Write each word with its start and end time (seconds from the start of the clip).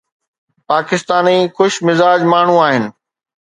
پاڪستاني 0.71 1.35
خوش 1.57 1.73
مزاج 1.87 2.19
ماڻهو 2.33 2.57
آهن 2.67 2.83